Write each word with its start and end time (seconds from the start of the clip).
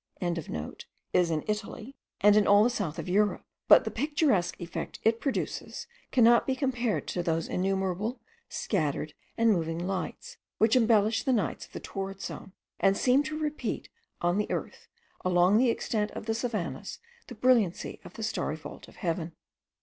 is 1.13 1.29
in 1.29 1.43
Italy 1.47 1.95
and 2.21 2.35
in 2.35 2.47
all 2.47 2.63
the 2.63 2.71
south 2.71 2.97
of 2.97 3.07
Europe, 3.07 3.45
but 3.67 3.83
the 3.83 3.91
picturesque 3.91 4.59
effect 4.59 4.97
it 5.03 5.19
produces 5.21 5.85
cannot 6.11 6.47
be 6.47 6.55
compared 6.55 7.07
to 7.07 7.21
those 7.21 7.47
innumerable, 7.47 8.19
scattered, 8.49 9.13
and 9.37 9.51
moving 9.51 9.77
lights, 9.77 10.37
which 10.57 10.75
embellish 10.75 11.21
the 11.21 11.31
nights 11.31 11.67
of 11.67 11.73
the 11.73 11.79
torrid 11.79 12.19
zone, 12.19 12.51
and 12.79 12.97
seem 12.97 13.21
to 13.21 13.37
repeat 13.37 13.89
on 14.21 14.39
the 14.39 14.49
earth, 14.49 14.87
along 15.23 15.59
the 15.59 15.65
vast 15.67 15.71
extent 15.73 16.09
of 16.15 16.25
the 16.25 16.33
savannahs, 16.33 16.97
the 17.27 17.35
brilliancy 17.35 17.99
of 18.03 18.15
the 18.15 18.23
starry 18.23 18.55
vault 18.55 18.87
of 18.87 18.95
heaven. 18.95 19.33